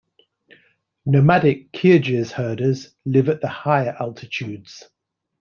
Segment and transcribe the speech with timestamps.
[1.05, 4.89] Nomadic Kyrgyz herders live at the higher altitudes.